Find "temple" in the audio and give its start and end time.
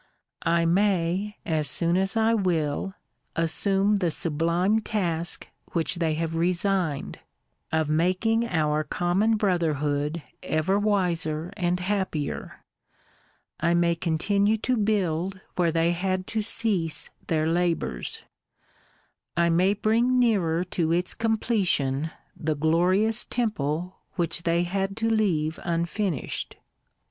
23.23-23.97